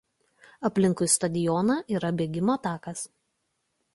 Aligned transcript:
Aplinkui 0.69 1.07
stadioną 1.15 1.77
yra 1.97 2.11
bėgimo 2.21 2.55
takas. 2.67 3.07